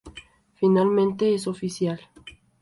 [0.55, 2.01] Finalmente, ¡es oficial!